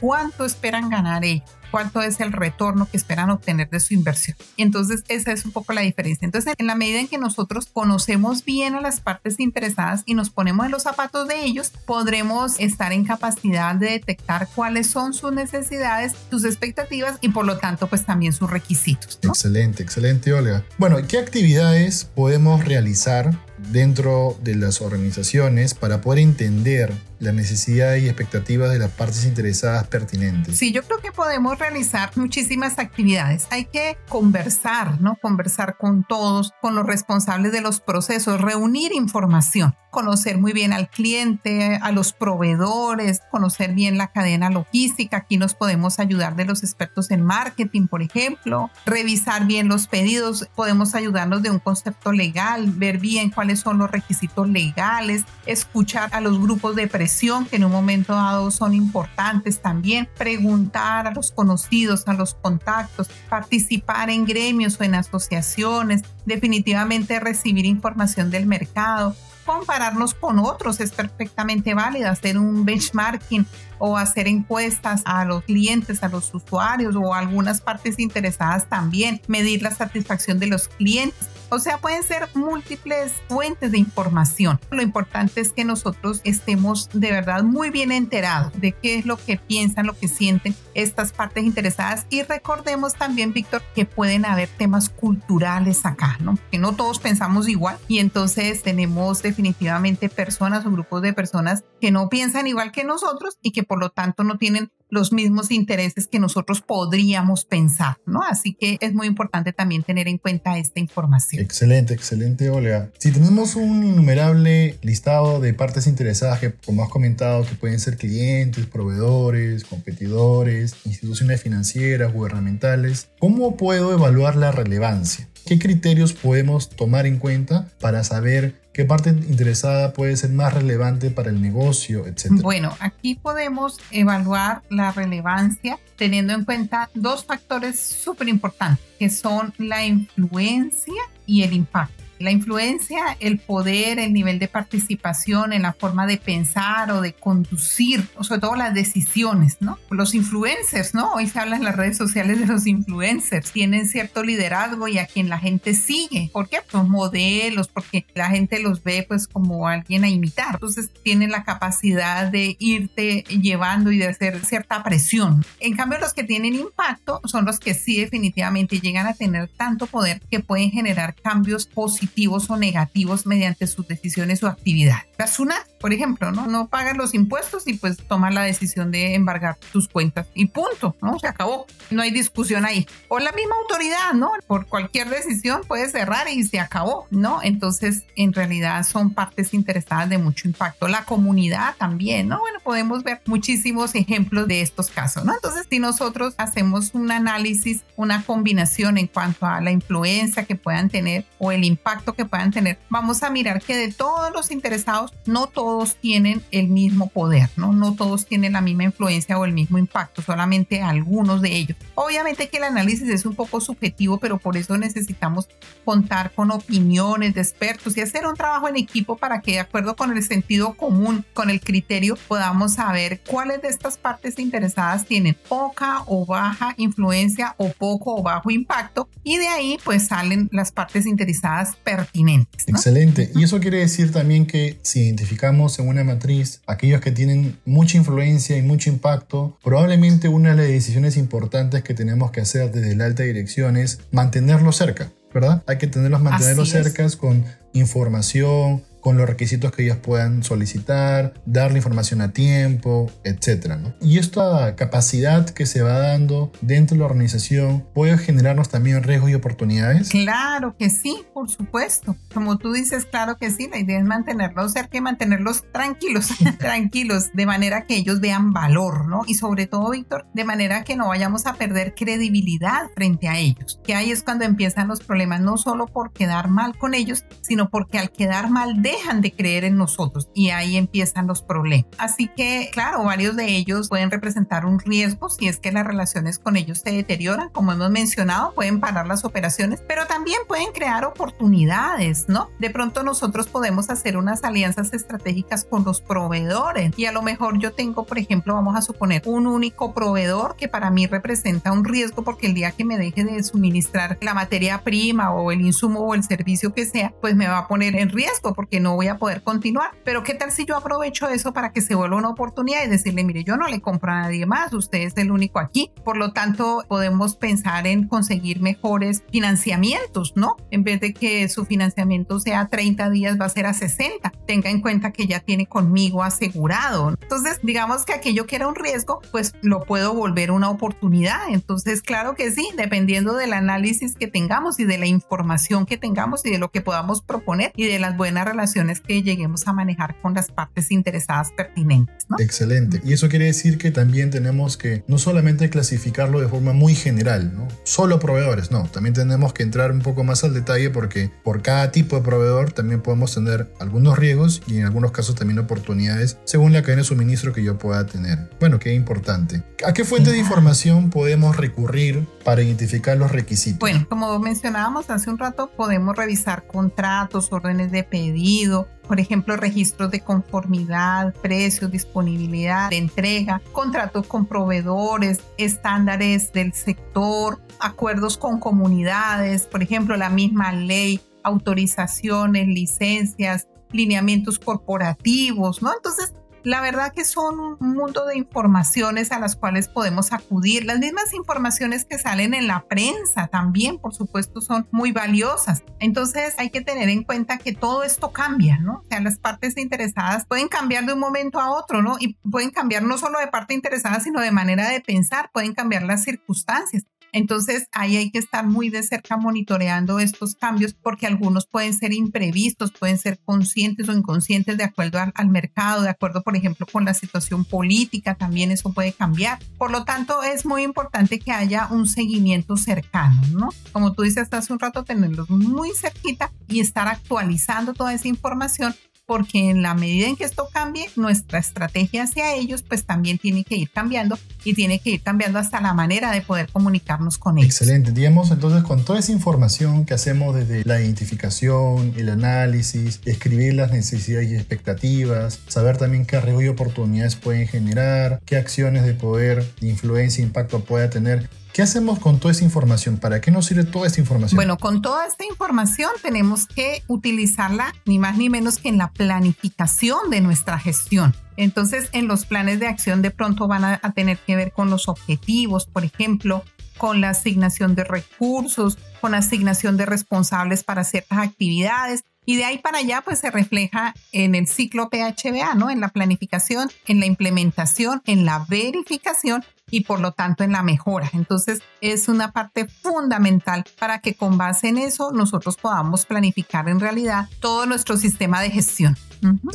¿Cuánto 0.00 0.44
esperan 0.44 0.88
ganar 0.88 1.24
ellos? 1.24 1.50
cuánto 1.74 2.02
es 2.02 2.20
el 2.20 2.32
retorno 2.32 2.88
que 2.88 2.96
esperan 2.96 3.30
obtener 3.30 3.68
de 3.68 3.80
su 3.80 3.94
inversión. 3.94 4.36
Entonces 4.56 5.02
esa 5.08 5.32
es 5.32 5.44
un 5.44 5.50
poco 5.50 5.72
la 5.72 5.80
diferencia. 5.80 6.24
Entonces, 6.24 6.54
en 6.56 6.68
la 6.68 6.76
medida 6.76 7.00
en 7.00 7.08
que 7.08 7.18
nosotros 7.18 7.66
conocemos 7.66 8.44
bien 8.44 8.76
a 8.76 8.80
las 8.80 9.00
partes 9.00 9.40
interesadas 9.40 10.04
y 10.06 10.14
nos 10.14 10.30
ponemos 10.30 10.66
en 10.66 10.70
los 10.70 10.84
zapatos 10.84 11.26
de 11.26 11.44
ellos, 11.44 11.72
podremos 11.84 12.60
estar 12.60 12.92
en 12.92 13.04
capacidad 13.04 13.74
de 13.74 13.90
detectar 13.90 14.46
cuáles 14.54 14.86
son 14.86 15.14
sus 15.14 15.32
necesidades, 15.32 16.12
sus 16.30 16.44
expectativas 16.44 17.18
y 17.20 17.30
por 17.30 17.44
lo 17.44 17.58
tanto, 17.58 17.88
pues 17.88 18.06
también 18.06 18.32
sus 18.32 18.48
requisitos. 18.48 19.18
Excelente, 19.22 19.82
excelente, 19.82 20.32
Olga. 20.32 20.64
Bueno, 20.78 20.98
¿qué 21.08 21.18
actividades 21.18 22.04
podemos 22.04 22.64
realizar 22.64 23.36
dentro 23.70 24.36
de 24.42 24.56
las 24.56 24.80
organizaciones 24.80 25.74
para 25.74 26.00
poder 26.00 26.20
entender 26.20 26.92
la 27.24 27.32
necesidad 27.32 27.96
y 27.96 28.06
expectativas 28.06 28.70
de 28.70 28.78
las 28.78 28.90
partes 28.90 29.24
interesadas 29.24 29.86
pertinentes. 29.86 30.58
Sí, 30.58 30.72
yo 30.72 30.82
creo 30.82 31.00
que 31.00 31.12
podemos 31.12 31.58
realizar 31.58 32.10
muchísimas 32.16 32.78
actividades. 32.78 33.46
Hay 33.50 33.64
que 33.66 33.96
conversar, 34.08 35.00
¿no? 35.00 35.16
Conversar 35.20 35.76
con 35.78 36.04
todos, 36.04 36.52
con 36.60 36.74
los 36.74 36.86
responsables 36.86 37.52
de 37.52 37.60
los 37.60 37.80
procesos, 37.80 38.40
reunir 38.40 38.92
información, 38.92 39.74
conocer 39.90 40.38
muy 40.38 40.52
bien 40.52 40.72
al 40.72 40.90
cliente, 40.90 41.78
a 41.80 41.92
los 41.92 42.12
proveedores, 42.12 43.20
conocer 43.30 43.74
bien 43.74 43.96
la 43.96 44.08
cadena 44.08 44.50
logística. 44.50 45.18
Aquí 45.18 45.36
nos 45.36 45.54
podemos 45.54 46.00
ayudar 46.00 46.36
de 46.36 46.44
los 46.44 46.62
expertos 46.62 47.10
en 47.10 47.22
marketing, 47.22 47.86
por 47.86 48.02
ejemplo, 48.02 48.70
revisar 48.84 49.46
bien 49.46 49.68
los 49.68 49.86
pedidos, 49.86 50.48
podemos 50.56 50.94
ayudarnos 50.94 51.42
de 51.42 51.50
un 51.50 51.60
concepto 51.60 52.12
legal, 52.12 52.70
ver 52.72 52.98
bien 52.98 53.30
cuáles 53.30 53.53
son 53.60 53.78
los 53.78 53.90
requisitos 53.90 54.48
legales, 54.48 55.24
escuchar 55.46 56.10
a 56.12 56.20
los 56.20 56.40
grupos 56.40 56.76
de 56.76 56.88
presión 56.88 57.46
que 57.46 57.56
en 57.56 57.64
un 57.64 57.72
momento 57.72 58.14
dado 58.14 58.50
son 58.50 58.74
importantes 58.74 59.60
también, 59.60 60.08
preguntar 60.16 61.06
a 61.06 61.12
los 61.12 61.30
conocidos, 61.30 62.06
a 62.06 62.14
los 62.14 62.34
contactos, 62.34 63.08
participar 63.28 64.10
en 64.10 64.24
gremios 64.24 64.78
o 64.80 64.84
en 64.84 64.94
asociaciones, 64.94 66.02
definitivamente 66.24 67.20
recibir 67.20 67.66
información 67.66 68.30
del 68.30 68.46
mercado, 68.46 69.14
compararnos 69.44 70.14
con 70.14 70.38
otros 70.38 70.80
es 70.80 70.92
perfectamente 70.92 71.74
válido, 71.74 72.08
hacer 72.08 72.38
un 72.38 72.64
benchmarking 72.64 73.46
o 73.78 73.96
hacer 73.96 74.26
encuestas 74.26 75.02
a 75.04 75.24
los 75.24 75.44
clientes, 75.44 76.02
a 76.02 76.08
los 76.08 76.32
usuarios 76.34 76.96
o 76.96 77.14
a 77.14 77.18
algunas 77.18 77.60
partes 77.60 77.98
interesadas 77.98 78.68
también, 78.68 79.20
medir 79.28 79.62
la 79.62 79.74
satisfacción 79.74 80.38
de 80.38 80.46
los 80.46 80.68
clientes 80.68 81.28
O 81.48 81.58
sea, 81.58 81.78
pueden 81.78 82.02
ser 82.02 82.28
múltiples 82.34 83.12
fuentes 83.28 83.72
de 83.72 83.78
información. 83.78 84.60
Lo 84.70 84.82
importante 84.82 85.40
es 85.40 85.52
que 85.52 85.64
nosotros 85.64 86.20
estemos 86.24 86.88
de 86.92 87.10
verdad 87.10 87.42
muy 87.42 87.70
bien 87.70 87.92
enterados 87.92 88.52
de 88.60 88.72
qué 88.72 88.98
es 88.98 89.06
lo 89.06 89.16
que 89.16 89.36
piensan, 89.36 89.86
lo 89.86 89.96
que 89.96 90.08
sienten 90.08 90.54
estas 90.74 91.12
partes 91.12 91.44
interesadas 91.44 92.06
y 92.10 92.22
recordemos 92.22 92.94
también, 92.94 93.32
Víctor, 93.32 93.62
que 93.74 93.84
pueden 93.84 94.24
haber 94.24 94.48
temas 94.48 94.88
culturales 94.88 95.86
acá, 95.86 96.16
¿no? 96.20 96.38
Que 96.50 96.58
no 96.58 96.74
todos 96.74 96.98
pensamos 96.98 97.48
igual 97.48 97.78
y 97.88 97.98
entonces 97.98 98.62
tenemos 98.62 99.22
definitivamente 99.22 100.08
personas 100.08 100.66
o 100.66 100.70
grupos 100.70 101.02
de 101.02 101.12
personas 101.12 101.64
que 101.80 101.90
no 101.90 102.08
piensan 102.08 102.46
igual 102.46 102.72
que 102.72 102.84
nosotros 102.84 103.38
y 103.42 103.52
que 103.52 103.62
por 103.62 103.78
lo 103.78 103.90
tanto 103.90 104.24
no 104.24 104.38
tienen 104.38 104.70
los 104.94 105.12
mismos 105.12 105.50
intereses 105.50 106.06
que 106.06 106.18
nosotros 106.18 106.62
podríamos 106.62 107.44
pensar, 107.44 107.98
¿no? 108.06 108.22
Así 108.22 108.54
que 108.54 108.78
es 108.80 108.94
muy 108.94 109.06
importante 109.06 109.52
también 109.52 109.82
tener 109.82 110.08
en 110.08 110.18
cuenta 110.18 110.56
esta 110.56 110.80
información. 110.80 111.42
Excelente, 111.42 111.92
excelente, 111.92 112.48
Olga. 112.48 112.90
Si 112.98 113.12
tenemos 113.12 113.56
un 113.56 113.84
innumerable 113.84 114.78
listado 114.82 115.40
de 115.40 115.52
partes 115.52 115.86
interesadas 115.86 116.38
que, 116.38 116.54
como 116.54 116.82
has 116.82 116.88
comentado, 116.88 117.44
que 117.44 117.54
pueden 117.54 117.80
ser 117.80 117.96
clientes, 117.96 118.66
proveedores, 118.66 119.64
competidores, 119.64 120.74
instituciones 120.84 121.42
financieras, 121.42 122.12
gubernamentales, 122.12 123.08
¿cómo 123.18 123.56
puedo 123.56 123.92
evaluar 123.92 124.36
la 124.36 124.52
relevancia? 124.52 125.28
¿Qué 125.44 125.58
criterios 125.58 126.14
podemos 126.14 126.70
tomar 126.70 127.06
en 127.06 127.18
cuenta 127.18 127.68
para 127.80 128.02
saber 128.02 128.63
¿Qué 128.74 128.84
parte 128.84 129.10
interesada 129.10 129.92
puede 129.92 130.16
ser 130.16 130.30
más 130.30 130.52
relevante 130.52 131.08
para 131.08 131.30
el 131.30 131.40
negocio, 131.40 132.08
etcétera? 132.08 132.42
Bueno, 132.42 132.76
aquí 132.80 133.14
podemos 133.14 133.78
evaluar 133.92 134.62
la 134.68 134.90
relevancia 134.90 135.78
teniendo 135.94 136.32
en 136.32 136.44
cuenta 136.44 136.90
dos 136.92 137.24
factores 137.24 137.78
súper 137.78 138.28
importantes, 138.28 138.84
que 138.98 139.10
son 139.10 139.54
la 139.58 139.86
influencia 139.86 141.00
y 141.24 141.44
el 141.44 141.52
impacto. 141.52 142.03
La 142.18 142.30
influencia, 142.30 143.16
el 143.20 143.38
poder, 143.38 143.98
el 143.98 144.12
nivel 144.12 144.38
de 144.38 144.48
participación 144.48 145.52
en 145.52 145.62
la 145.62 145.72
forma 145.72 146.06
de 146.06 146.16
pensar 146.16 146.90
o 146.92 147.00
de 147.00 147.12
conducir, 147.12 148.06
sobre 148.20 148.40
todo 148.40 148.54
las 148.54 148.72
decisiones, 148.72 149.56
¿no? 149.60 149.78
Los 149.90 150.14
influencers, 150.14 150.94
¿no? 150.94 151.12
Hoy 151.14 151.26
se 151.26 151.40
habla 151.40 151.56
en 151.56 151.64
las 151.64 151.76
redes 151.76 151.96
sociales 151.96 152.38
de 152.38 152.46
los 152.46 152.66
influencers, 152.66 153.50
tienen 153.50 153.88
cierto 153.88 154.22
liderazgo 154.22 154.86
y 154.88 154.98
a 154.98 155.06
quien 155.06 155.28
la 155.28 155.38
gente 155.38 155.74
sigue. 155.74 156.30
¿Por 156.32 156.48
qué? 156.48 156.58
Son 156.70 156.88
modelos, 156.88 157.68
porque 157.68 158.06
la 158.14 158.30
gente 158.30 158.60
los 158.60 158.82
ve 158.82 159.04
pues 159.06 159.26
como 159.26 159.66
alguien 159.66 160.04
a 160.04 160.08
imitar. 160.08 160.54
Entonces 160.54 160.90
tienen 161.02 161.30
la 161.30 161.44
capacidad 161.44 162.26
de 162.30 162.56
irte 162.58 163.24
llevando 163.28 163.90
y 163.90 163.98
de 163.98 164.08
hacer 164.08 164.44
cierta 164.44 164.82
presión. 164.82 165.44
En 165.58 165.74
cambio, 165.76 165.98
los 165.98 166.14
que 166.14 166.24
tienen 166.24 166.54
impacto 166.54 167.20
son 167.24 167.44
los 167.44 167.58
que 167.58 167.74
sí 167.74 168.00
definitivamente 168.00 168.80
llegan 168.80 169.06
a 169.06 169.14
tener 169.14 169.48
tanto 169.48 169.86
poder 169.86 170.20
que 170.30 170.40
pueden 170.40 170.70
generar 170.70 171.14
cambios 171.14 171.66
positivos 171.66 172.03
positivos 172.04 172.50
o 172.50 172.56
negativos 172.56 173.26
mediante 173.26 173.66
sus 173.66 173.86
decisiones 173.88 174.42
o 174.42 174.48
actividades. 174.48 175.04
La 175.16 175.26
SUNAT, 175.26 175.66
por 175.84 175.92
ejemplo, 175.92 176.32
¿no? 176.32 176.46
No 176.46 176.68
pagas 176.68 176.96
los 176.96 177.12
impuestos 177.12 177.64
y 177.66 177.74
pues 177.74 177.98
tomas 177.98 178.32
la 178.32 178.40
decisión 178.40 178.90
de 178.90 179.14
embargar 179.14 179.58
tus 179.70 179.86
cuentas 179.86 180.26
y 180.32 180.46
punto, 180.46 180.96
¿no? 181.02 181.18
Se 181.18 181.26
acabó. 181.28 181.66
No 181.90 182.00
hay 182.00 182.10
discusión 182.10 182.64
ahí. 182.64 182.88
O 183.08 183.18
la 183.18 183.32
misma 183.32 183.54
autoridad, 183.60 184.14
¿no? 184.14 184.30
Por 184.46 184.64
cualquier 184.64 185.10
decisión 185.10 185.60
puede 185.68 185.90
cerrar 185.90 186.26
y 186.30 186.42
se 186.44 186.58
acabó, 186.58 187.06
¿no? 187.10 187.40
Entonces, 187.42 188.04
en 188.16 188.32
realidad 188.32 188.82
son 188.86 189.12
partes 189.12 189.52
interesadas 189.52 190.08
de 190.08 190.16
mucho 190.16 190.48
impacto. 190.48 190.88
La 190.88 191.04
comunidad 191.04 191.76
también, 191.76 192.28
¿no? 192.28 192.40
Bueno, 192.40 192.60
podemos 192.64 193.04
ver 193.04 193.20
muchísimos 193.26 193.94
ejemplos 193.94 194.48
de 194.48 194.62
estos 194.62 194.88
casos, 194.88 195.26
¿no? 195.26 195.34
Entonces, 195.34 195.66
si 195.68 195.80
nosotros 195.80 196.32
hacemos 196.38 196.94
un 196.94 197.10
análisis, 197.10 197.84
una 197.96 198.22
combinación 198.22 198.96
en 198.96 199.06
cuanto 199.06 199.44
a 199.44 199.60
la 199.60 199.70
influencia 199.70 200.46
que 200.46 200.56
puedan 200.56 200.88
tener 200.88 201.26
o 201.38 201.52
el 201.52 201.62
impacto 201.62 202.14
que 202.14 202.24
puedan 202.24 202.52
tener, 202.52 202.78
vamos 202.88 203.22
a 203.22 203.28
mirar 203.28 203.60
que 203.60 203.76
de 203.76 203.92
todos 203.92 204.32
los 204.32 204.50
interesados 204.50 205.12
no 205.26 205.46
todos 205.46 205.73
tienen 206.00 206.42
el 206.50 206.68
mismo 206.68 207.08
poder, 207.08 207.50
¿no? 207.56 207.72
No 207.72 207.94
todos 207.94 208.26
tienen 208.26 208.52
la 208.52 208.60
misma 208.60 208.84
influencia 208.84 209.38
o 209.38 209.44
el 209.44 209.52
mismo 209.52 209.78
impacto, 209.78 210.22
solamente 210.22 210.82
algunos 210.82 211.42
de 211.42 211.56
ellos. 211.56 211.76
Obviamente 211.94 212.48
que 212.48 212.58
el 212.58 212.64
análisis 212.64 213.08
es 213.08 213.26
un 213.26 213.34
poco 213.34 213.60
subjetivo, 213.60 214.18
pero 214.18 214.38
por 214.38 214.56
eso 214.56 214.76
necesitamos 214.76 215.48
contar 215.84 216.32
con 216.32 216.50
opiniones 216.50 217.34
de 217.34 217.40
expertos 217.40 217.96
y 217.96 218.00
hacer 218.00 218.26
un 218.26 218.36
trabajo 218.36 218.68
en 218.68 218.76
equipo 218.76 219.16
para 219.16 219.40
que 219.40 219.52
de 219.52 219.60
acuerdo 219.60 219.96
con 219.96 220.16
el 220.16 220.22
sentido 220.22 220.74
común, 220.74 221.24
con 221.34 221.50
el 221.50 221.60
criterio, 221.60 222.16
podamos 222.28 222.74
saber 222.74 223.20
cuáles 223.26 223.62
de 223.62 223.68
estas 223.68 223.98
partes 223.98 224.38
interesadas 224.38 225.04
tienen 225.04 225.36
poca 225.48 226.02
o 226.06 226.24
baja 226.24 226.74
influencia 226.76 227.54
o 227.58 227.70
poco 227.70 228.14
o 228.16 228.22
bajo 228.22 228.50
impacto 228.50 229.08
y 229.22 229.38
de 229.38 229.48
ahí 229.48 229.78
pues 229.84 230.06
salen 230.06 230.48
las 230.52 230.72
partes 230.72 231.06
interesadas 231.06 231.76
pertinentes. 231.82 232.68
Excelente. 232.68 233.30
Y 233.34 233.44
eso 233.44 233.60
quiere 233.60 233.78
decir 233.78 234.12
también 234.12 234.46
que 234.46 234.78
si 234.82 235.00
identificamos 235.00 235.63
en 235.78 235.88
una 235.88 236.04
matriz 236.04 236.60
aquellos 236.66 237.00
que 237.00 237.10
tienen 237.10 237.58
mucha 237.64 237.96
influencia 237.96 238.56
y 238.56 238.62
mucho 238.62 238.90
impacto, 238.90 239.58
probablemente 239.62 240.28
una 240.28 240.50
de 240.50 240.56
las 240.56 240.66
decisiones 240.66 241.16
importantes 241.16 241.82
que 241.82 241.94
tenemos 241.94 242.30
que 242.30 242.40
hacer 242.40 242.70
desde 242.70 242.94
la 242.94 243.06
alta 243.06 243.22
dirección 243.22 243.76
es 243.76 244.00
mantenerlos 244.12 244.76
cerca, 244.76 245.10
¿verdad? 245.32 245.62
Hay 245.66 245.78
que 245.78 245.86
tenerlos, 245.86 246.20
mantenerlos 246.22 246.68
cerca 246.68 247.08
con 247.18 247.44
información, 247.72 248.82
con 249.04 249.18
los 249.18 249.28
requisitos 249.28 249.70
que 249.70 249.84
ellas 249.84 249.98
puedan 249.98 250.42
solicitar, 250.42 251.34
darle 251.44 251.76
información 251.76 252.22
a 252.22 252.32
tiempo, 252.32 253.12
etc. 253.22 253.76
Y 254.00 254.16
esta 254.16 254.76
capacidad 254.76 255.44
que 255.50 255.66
se 255.66 255.82
va 255.82 255.98
dando 255.98 256.50
dentro 256.62 256.94
de 256.94 257.00
la 257.00 257.04
organización 257.04 257.86
puede 257.92 258.16
generarnos 258.16 258.70
también 258.70 259.02
riesgos 259.02 259.28
y 259.28 259.34
oportunidades. 259.34 260.08
Claro 260.08 260.74
que 260.78 260.88
sí, 260.88 261.22
por 261.34 261.50
supuesto. 261.50 262.16
Como 262.32 262.56
tú 262.56 262.72
dices, 262.72 263.04
claro 263.04 263.36
que 263.36 263.50
sí, 263.50 263.68
la 263.70 263.78
idea 263.78 263.98
es 263.98 264.06
mantenerlos 264.06 264.72
cerca 264.72 264.96
y 264.96 265.02
mantenerlos 265.02 265.70
tranquilos, 265.70 266.28
tranquilos, 266.58 267.30
de 267.34 267.44
manera 267.44 267.84
que 267.84 267.96
ellos 267.96 268.20
vean 268.20 268.54
valor, 268.54 269.06
¿no? 269.06 269.20
Y 269.26 269.34
sobre 269.34 269.66
todo, 269.66 269.90
Víctor, 269.90 270.26
de 270.32 270.44
manera 270.44 270.82
que 270.82 270.96
no 270.96 271.08
vayamos 271.08 271.44
a 271.44 271.56
perder 271.56 271.94
credibilidad 271.94 272.84
frente 272.94 273.28
a 273.28 273.36
ellos. 273.36 273.78
Que 273.84 273.94
ahí 273.94 274.10
es 274.10 274.22
cuando 274.22 274.46
empiezan 274.46 274.88
los 274.88 275.00
problemas, 275.00 275.42
no 275.42 275.58
solo 275.58 275.88
por 275.88 276.10
quedar 276.14 276.48
mal 276.48 276.78
con 276.78 276.94
ellos, 276.94 277.26
sino 277.42 277.68
porque 277.68 277.98
al 277.98 278.10
quedar 278.10 278.48
mal 278.48 278.80
de 278.80 278.93
dejan 278.96 279.20
de 279.20 279.32
creer 279.32 279.64
en 279.64 279.76
nosotros 279.76 280.28
y 280.34 280.50
ahí 280.50 280.76
empiezan 280.76 281.26
los 281.26 281.42
problemas. 281.42 281.86
Así 281.98 282.28
que, 282.28 282.70
claro, 282.72 283.04
varios 283.04 283.36
de 283.36 283.56
ellos 283.56 283.88
pueden 283.88 284.10
representar 284.10 284.66
un 284.66 284.78
riesgo 284.78 285.28
si 285.28 285.48
es 285.48 285.58
que 285.58 285.72
las 285.72 285.86
relaciones 285.86 286.38
con 286.38 286.56
ellos 286.56 286.78
se 286.78 286.90
deterioran, 286.90 287.50
como 287.50 287.72
hemos 287.72 287.90
mencionado, 287.90 288.52
pueden 288.54 288.80
parar 288.80 289.06
las 289.06 289.24
operaciones, 289.24 289.82
pero 289.86 290.06
también 290.06 290.38
pueden 290.46 290.72
crear 290.72 291.04
oportunidades, 291.04 292.26
¿no? 292.28 292.50
De 292.58 292.70
pronto 292.70 293.02
nosotros 293.02 293.48
podemos 293.48 293.90
hacer 293.90 294.16
unas 294.16 294.44
alianzas 294.44 294.92
estratégicas 294.92 295.64
con 295.64 295.84
los 295.84 296.00
proveedores 296.00 296.92
y 296.96 297.06
a 297.06 297.12
lo 297.12 297.22
mejor 297.22 297.58
yo 297.58 297.72
tengo, 297.72 298.04
por 298.04 298.18
ejemplo, 298.18 298.54
vamos 298.54 298.76
a 298.76 298.82
suponer 298.82 299.22
un 299.26 299.46
único 299.46 299.94
proveedor 299.94 300.56
que 300.56 300.68
para 300.68 300.90
mí 300.90 301.06
representa 301.06 301.72
un 301.72 301.84
riesgo 301.84 302.22
porque 302.22 302.46
el 302.46 302.54
día 302.54 302.72
que 302.72 302.84
me 302.84 302.98
deje 302.98 303.24
de 303.24 303.42
suministrar 303.42 304.18
la 304.20 304.34
materia 304.34 304.82
prima 304.82 305.32
o 305.32 305.50
el 305.52 305.60
insumo 305.60 306.00
o 306.00 306.14
el 306.14 306.22
servicio 306.22 306.72
que 306.74 306.86
sea, 306.86 307.12
pues 307.20 307.34
me 307.34 307.48
va 307.48 307.58
a 307.58 307.68
poner 307.68 307.96
en 307.96 308.10
riesgo 308.10 308.54
porque 308.54 308.80
no 308.84 308.94
voy 308.94 309.08
a 309.08 309.18
poder 309.18 309.42
continuar. 309.42 309.90
Pero 310.04 310.22
¿qué 310.22 310.34
tal 310.34 310.52
si 310.52 310.66
yo 310.66 310.76
aprovecho 310.76 311.26
eso 311.28 311.52
para 311.52 311.72
que 311.72 311.80
se 311.80 311.94
vuelva 311.94 312.16
una 312.16 312.28
oportunidad 312.28 312.84
y 312.84 312.88
decirle, 312.88 313.24
mire, 313.24 313.42
yo 313.42 313.56
no 313.56 313.66
le 313.66 313.80
compro 313.80 314.12
a 314.12 314.20
nadie 314.20 314.46
más, 314.46 314.72
usted 314.72 314.98
es 315.00 315.16
el 315.16 315.32
único 315.32 315.58
aquí. 315.58 315.90
Por 316.04 316.16
lo 316.16 316.32
tanto, 316.32 316.84
podemos 316.86 317.34
pensar 317.34 317.86
en 317.86 318.06
conseguir 318.06 318.60
mejores 318.60 319.24
financiamientos, 319.32 320.34
¿no? 320.36 320.56
En 320.70 320.84
vez 320.84 321.00
de 321.00 321.14
que 321.14 321.48
su 321.48 321.64
financiamiento 321.64 322.38
sea 322.38 322.68
30 322.68 323.08
días, 323.10 323.40
va 323.40 323.46
a 323.46 323.48
ser 323.48 323.66
a 323.66 323.72
60. 323.72 324.32
Tenga 324.46 324.70
en 324.70 324.82
cuenta 324.82 325.12
que 325.12 325.26
ya 325.26 325.40
tiene 325.40 325.66
conmigo 325.66 326.22
asegurado. 326.22 327.16
Entonces, 327.20 327.58
digamos 327.62 328.04
que 328.04 328.12
aquello 328.12 328.46
que 328.46 328.56
era 328.56 328.68
un 328.68 328.74
riesgo, 328.74 329.20
pues 329.32 329.54
lo 329.62 329.84
puedo 329.84 330.12
volver 330.12 330.50
una 330.50 330.68
oportunidad. 330.68 331.48
Entonces, 331.48 332.02
claro 332.02 332.34
que 332.34 332.50
sí, 332.50 332.68
dependiendo 332.76 333.34
del 333.34 333.54
análisis 333.54 334.14
que 334.14 334.28
tengamos 334.28 334.78
y 334.78 334.84
de 334.84 334.98
la 334.98 335.06
información 335.06 335.86
que 335.86 335.96
tengamos 335.96 336.44
y 336.44 336.50
de 336.50 336.58
lo 336.58 336.70
que 336.70 336.82
podamos 336.82 337.22
proponer 337.22 337.72
y 337.74 337.86
de 337.86 337.98
las 337.98 338.16
buenas 338.16 338.44
relaciones 338.44 338.73
que 339.06 339.22
lleguemos 339.22 339.66
a 339.66 339.72
manejar 339.72 340.20
con 340.20 340.34
las 340.34 340.50
partes 340.50 340.90
interesadas 340.90 341.52
pertinentes. 341.56 342.26
Excelente. 342.38 343.00
Y 343.04 343.12
eso 343.12 343.28
quiere 343.28 343.46
decir 343.46 343.78
que 343.78 343.90
también 343.90 344.30
tenemos 344.30 344.76
que 344.76 345.04
no 345.06 345.18
solamente 345.18 345.70
clasificarlo 345.70 346.40
de 346.40 346.48
forma 346.48 346.72
muy 346.72 346.94
general, 346.94 347.54
¿no? 347.54 347.68
Solo 347.84 348.18
proveedores, 348.18 348.70
no. 348.70 348.84
También 348.84 349.14
tenemos 349.14 349.52
que 349.52 349.62
entrar 349.62 349.92
un 349.92 350.00
poco 350.00 350.24
más 350.24 350.44
al 350.44 350.54
detalle 350.54 350.90
porque 350.90 351.30
por 351.42 351.62
cada 351.62 351.92
tipo 351.92 352.16
de 352.16 352.22
proveedor 352.22 352.72
también 352.72 353.00
podemos 353.00 353.34
tener 353.34 353.72
algunos 353.78 354.18
riesgos 354.18 354.62
y 354.66 354.78
en 354.78 354.86
algunos 354.86 355.12
casos 355.12 355.34
también 355.34 355.58
oportunidades 355.58 356.38
según 356.44 356.72
la 356.72 356.82
cadena 356.82 357.02
de 357.02 357.08
suministro 357.08 357.52
que 357.52 357.62
yo 357.62 357.78
pueda 357.78 358.06
tener. 358.06 358.50
Bueno, 358.60 358.78
qué 358.78 358.94
importante. 358.94 359.62
¿A 359.86 359.92
qué 359.92 360.04
fuente 360.04 360.30
de 360.30 360.38
información 360.38 361.10
podemos 361.10 361.56
recurrir 361.56 362.26
para 362.42 362.62
identificar 362.62 363.16
los 363.16 363.30
requisitos? 363.30 363.78
Bueno, 363.78 364.06
como 364.08 364.38
mencionábamos 364.38 365.10
hace 365.10 365.30
un 365.30 365.38
rato, 365.38 365.70
podemos 365.76 366.16
revisar 366.16 366.66
contratos, 366.66 367.52
órdenes 367.52 367.92
de 367.92 368.02
pedido, 368.02 368.63
por 369.06 369.20
ejemplo, 369.20 369.56
registros 369.56 370.10
de 370.10 370.20
conformidad, 370.20 371.34
precios, 371.34 371.90
disponibilidad, 371.90 372.90
de 372.90 372.98
entrega, 372.98 373.60
contratos 373.72 374.26
con 374.26 374.46
proveedores, 374.46 375.40
estándares 375.58 376.52
del 376.52 376.72
sector, 376.72 377.60
acuerdos 377.80 378.36
con 378.38 378.58
comunidades, 378.58 379.66
por 379.66 379.82
ejemplo, 379.82 380.16
la 380.16 380.30
misma 380.30 380.72
ley 380.72 381.20
autorizaciones, 381.44 382.66
licencias, 382.66 383.68
lineamientos 383.92 384.58
corporativos, 384.58 385.82
¿no? 385.82 385.92
Entonces, 385.94 386.34
la 386.64 386.80
verdad 386.80 387.12
que 387.12 387.24
son 387.24 387.60
un 387.60 387.94
mundo 387.94 388.24
de 388.26 388.38
informaciones 388.38 389.32
a 389.32 389.38
las 389.38 389.54
cuales 389.54 389.88
podemos 389.88 390.32
acudir. 390.32 390.84
Las 390.84 390.98
mismas 390.98 391.34
informaciones 391.34 392.04
que 392.04 392.18
salen 392.18 392.54
en 392.54 392.66
la 392.66 392.86
prensa 392.88 393.48
también, 393.48 393.98
por 393.98 394.14
supuesto, 394.14 394.60
son 394.60 394.88
muy 394.90 395.12
valiosas. 395.12 395.84
Entonces 396.00 396.54
hay 396.58 396.70
que 396.70 396.80
tener 396.80 397.08
en 397.10 397.22
cuenta 397.22 397.58
que 397.58 397.74
todo 397.74 398.02
esto 398.02 398.32
cambia, 398.32 398.78
¿no? 398.78 399.02
O 399.04 399.04
sea, 399.08 399.20
las 399.20 399.38
partes 399.38 399.76
interesadas 399.76 400.46
pueden 400.46 400.68
cambiar 400.68 401.04
de 401.04 401.12
un 401.12 401.20
momento 401.20 401.60
a 401.60 401.70
otro, 401.70 402.02
¿no? 402.02 402.16
Y 402.18 402.34
pueden 402.50 402.70
cambiar 402.70 403.02
no 403.02 403.18
solo 403.18 403.38
de 403.38 403.48
parte 403.48 403.74
interesada, 403.74 404.20
sino 404.20 404.40
de 404.40 404.50
manera 404.50 404.88
de 404.88 405.00
pensar, 405.00 405.50
pueden 405.52 405.74
cambiar 405.74 406.02
las 406.02 406.24
circunstancias. 406.24 407.04
Entonces 407.34 407.88
ahí 407.90 408.16
hay 408.16 408.30
que 408.30 408.38
estar 408.38 408.64
muy 408.64 408.90
de 408.90 409.02
cerca 409.02 409.36
monitoreando 409.36 410.20
estos 410.20 410.54
cambios 410.54 410.94
porque 410.94 411.26
algunos 411.26 411.66
pueden 411.66 411.92
ser 411.92 412.12
imprevistos, 412.12 412.92
pueden 412.92 413.18
ser 413.18 413.40
conscientes 413.44 414.08
o 414.08 414.12
inconscientes 414.12 414.78
de 414.78 414.84
acuerdo 414.84 415.18
al, 415.34 415.48
mercado, 415.48 416.02
de 416.02 416.10
acuerdo 416.10 416.42
por 416.42 416.54
ejemplo 416.56 416.86
con 416.86 417.04
la 417.04 417.12
situación 417.12 417.64
política, 417.64 418.36
también 418.36 418.70
eso 418.70 418.92
puede 418.92 419.12
cambiar. 419.12 419.58
Por 419.78 419.90
lo 419.90 420.04
tanto 420.04 420.44
es 420.44 420.64
muy 420.64 420.84
importante 420.84 421.40
que 421.40 421.50
haya 421.50 421.88
un 421.90 422.06
seguimiento 422.06 422.76
cercano, 422.76 423.42
¿no? 423.50 423.70
Como 423.90 424.12
tú 424.12 424.22
dices 424.22 424.48
hace 424.52 424.72
un 424.72 424.78
rato, 424.78 425.02
tenerlos 425.02 425.50
muy 425.50 425.90
cerquita 425.90 426.52
y 426.68 426.78
estar 426.78 427.08
actualizando 427.08 427.94
toda 427.94 428.14
esa 428.14 428.28
información 428.28 428.94
porque 429.26 429.70
en 429.70 429.82
la 429.82 429.94
medida 429.94 430.28
en 430.28 430.36
que 430.36 430.44
esto 430.44 430.68
cambie, 430.72 431.08
nuestra 431.16 431.58
estrategia 431.58 432.24
hacia 432.24 432.54
ellos 432.54 432.82
pues 432.82 433.04
también 433.04 433.38
tiene 433.38 433.64
que 433.64 433.76
ir 433.76 433.90
cambiando 433.90 434.38
y 434.64 434.74
tiene 434.74 434.98
que 434.98 435.10
ir 435.10 435.22
cambiando 435.22 435.58
hasta 435.58 435.80
la 435.80 435.94
manera 435.94 436.30
de 436.30 436.42
poder 436.42 436.68
comunicarnos 436.70 437.38
con 437.38 437.58
ellos. 437.58 437.70
Excelente, 437.70 438.12
digamos 438.12 438.50
entonces 438.50 438.82
con 438.82 439.04
toda 439.04 439.18
esa 439.18 439.32
información 439.32 440.04
que 440.04 440.14
hacemos 440.14 440.54
desde 440.54 440.84
la 440.84 441.00
identificación, 441.00 442.14
el 442.16 442.28
análisis, 442.28 443.20
escribir 443.24 443.74
las 443.74 443.92
necesidades 443.92 444.50
y 444.50 444.56
expectativas, 444.56 445.60
saber 445.68 445.96
también 445.96 446.26
qué 446.26 446.40
riesgos 446.40 446.64
y 446.64 446.68
oportunidades 446.68 447.36
pueden 447.36 447.66
generar, 447.66 448.40
qué 448.44 448.56
acciones 448.56 449.04
de 449.04 449.14
poder, 449.14 449.64
influencia 449.80 450.42
impacto 450.42 450.80
pueda 450.84 451.10
tener 451.10 451.48
¿Qué 451.74 451.82
hacemos 451.82 452.20
con 452.20 452.38
toda 452.38 452.52
esa 452.52 452.62
información? 452.62 453.16
¿Para 453.16 453.40
qué 453.40 453.50
nos 453.50 453.66
sirve 453.66 453.82
toda 453.82 454.06
esta 454.06 454.20
información? 454.20 454.54
Bueno, 454.54 454.78
con 454.78 455.02
toda 455.02 455.26
esta 455.26 455.44
información 455.44 456.12
tenemos 456.22 456.68
que 456.68 457.02
utilizarla 457.08 457.92
ni 458.04 458.20
más 458.20 458.38
ni 458.38 458.48
menos 458.48 458.78
que 458.78 458.90
en 458.90 458.96
la 458.96 459.10
planificación 459.10 460.30
de 460.30 460.40
nuestra 460.40 460.78
gestión. 460.78 461.34
Entonces, 461.56 462.10
en 462.12 462.28
los 462.28 462.46
planes 462.46 462.78
de 462.78 462.86
acción 462.86 463.22
de 463.22 463.32
pronto 463.32 463.66
van 463.66 463.84
a, 463.84 463.98
tener 464.12 464.38
que 464.38 464.54
ver 464.54 464.70
con 464.70 464.88
los 464.88 465.08
objetivos, 465.08 465.86
por 465.86 466.04
ejemplo, 466.04 466.62
con 466.96 467.20
la 467.20 467.30
asignación 467.30 467.96
de 467.96 468.04
recursos, 468.04 468.96
con 469.20 469.34
asignación 469.34 469.96
de 469.96 470.06
responsables 470.06 470.84
para 470.84 471.02
ciertas 471.02 471.38
actividades. 471.38 472.22
Y 472.46 472.54
de 472.54 472.66
ahí 472.66 472.78
para 472.78 472.98
allá, 472.98 473.20
pues 473.22 473.40
se 473.40 473.50
refleja 473.50 474.14
en 474.30 474.54
el 474.54 474.68
ciclo 474.68 475.08
PHBA, 475.10 475.74
¿no? 475.74 475.90
En 475.90 476.00
la 476.00 476.10
planificación, 476.10 476.88
en 477.08 477.18
la 477.18 477.26
implementación, 477.26 478.22
en 478.26 478.44
la 478.44 478.64
verificación 478.68 479.64
y 479.90 480.04
por 480.04 480.20
lo 480.20 480.32
tanto 480.32 480.64
en 480.64 480.72
la 480.72 480.82
mejora. 480.82 481.30
Entonces 481.32 481.82
es 482.00 482.28
una 482.28 482.52
parte 482.52 482.86
fundamental 482.86 483.84
para 483.98 484.20
que 484.20 484.34
con 484.34 484.58
base 484.58 484.88
en 484.88 484.98
eso 484.98 485.32
nosotros 485.32 485.76
podamos 485.76 486.26
planificar 486.26 486.88
en 486.88 487.00
realidad 487.00 487.48
todo 487.60 487.86
nuestro 487.86 488.16
sistema 488.16 488.60
de 488.60 488.70
gestión. 488.70 489.16